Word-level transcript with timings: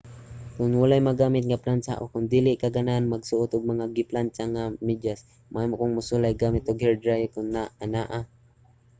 kon 0.55 0.71
walay 0.81 1.01
magamit 1.07 1.45
nga 1.47 1.61
plantsa 1.63 1.93
o 2.01 2.03
kon 2.11 2.25
dili 2.33 2.51
ka 2.61 2.67
ganahan 2.75 3.11
magsuot 3.13 3.49
og 3.55 3.69
mga 3.71 3.85
giplantsa 3.95 4.43
na 4.47 4.61
mga 4.65 4.75
medyas 4.87 5.19
mahimo 5.53 5.73
kang 5.77 5.93
mosulay 5.95 6.33
gamit 6.43 6.63
og 6.69 6.81
hairdryer 6.83 7.29
kon 7.35 7.49
anaa 7.83 8.21